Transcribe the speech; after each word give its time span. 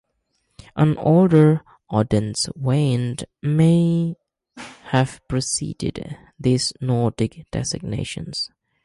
An 0.75 0.97
older 0.97 1.61
"Odin's 1.91 2.49
Wain" 2.55 3.17
"may" 3.43 4.15
have 4.85 5.21
preceded 5.27 6.17
these 6.39 6.73
Nordic 6.81 7.45
designations. 7.51 8.49